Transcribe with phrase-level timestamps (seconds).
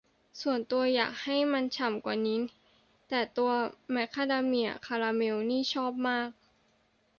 [0.41, 2.39] ส่วนตัวอยากให้มันฉ่ำกว่านี้
[3.09, 3.51] แต่ตัว
[3.91, 6.29] แมคคาเดเมียคาราเมลนี่ชอบมาก